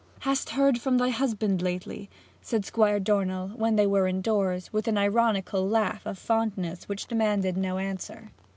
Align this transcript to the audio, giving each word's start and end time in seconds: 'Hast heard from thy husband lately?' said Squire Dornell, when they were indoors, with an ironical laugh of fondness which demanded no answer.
'Hast 0.21 0.49
heard 0.49 0.81
from 0.81 0.97
thy 0.97 1.09
husband 1.09 1.61
lately?' 1.61 2.09
said 2.41 2.65
Squire 2.65 2.99
Dornell, 2.99 3.49
when 3.49 3.75
they 3.75 3.85
were 3.85 4.07
indoors, 4.07 4.73
with 4.73 4.87
an 4.87 4.97
ironical 4.97 5.69
laugh 5.69 6.07
of 6.07 6.17
fondness 6.17 6.89
which 6.89 7.05
demanded 7.05 7.55
no 7.55 7.77
answer. 7.77 8.31